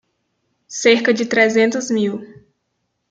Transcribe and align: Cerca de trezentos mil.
Cerca 0.67 1.13
de 1.13 1.27
trezentos 1.27 1.91
mil. 1.91 2.43